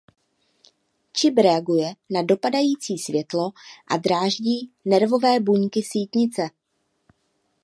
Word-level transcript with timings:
Čip 1.13 1.37
reaguje 1.37 1.89
na 2.09 2.21
dopadající 2.23 2.97
světlo 2.97 3.51
a 3.87 3.97
dráždí 3.97 4.71
nervové 4.85 5.39
buňky 5.39 5.83
sítnice. 5.83 6.41